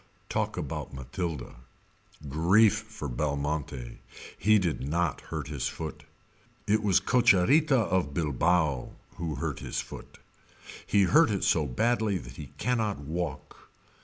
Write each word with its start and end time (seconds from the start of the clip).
Talk 0.29 0.57
about 0.57 0.95
Mathilda. 0.95 1.57
Grief 2.27 2.73
for 2.73 3.07
Belmonte. 3.07 3.99
He 4.35 4.57
did 4.57 4.81
not 4.89 5.21
hurt 5.21 5.47
his 5.47 5.67
foot. 5.67 6.05
It 6.65 6.81
was 6.81 6.99
Cocherita 6.99 7.77
of 7.77 8.11
Bilbao. 8.11 8.93
who 9.17 9.35
hurt 9.35 9.59
his 9.59 9.79
foot. 9.79 10.17
He 10.87 11.03
hurt 11.03 11.29
it 11.29 11.43
so 11.43 11.67
badly 11.67 12.17
that 12.17 12.37
he 12.37 12.47
cannot 12.57 12.97
walk. 12.97 13.69